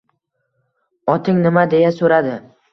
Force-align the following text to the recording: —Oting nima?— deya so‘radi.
—Oting 1.17 1.45
nima?— 1.45 1.69
deya 1.77 1.95
so‘radi. 2.01 2.37